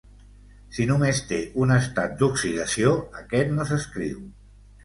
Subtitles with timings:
[0.77, 4.27] Si només té un estat d'oxidació, aquest no s'escriu.